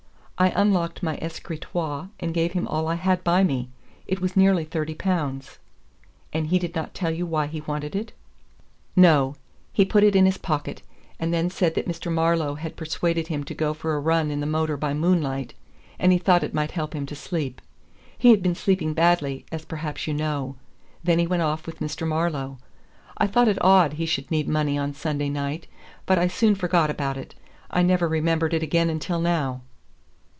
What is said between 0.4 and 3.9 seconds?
unlocked my escritoire, and gave him all I had by me.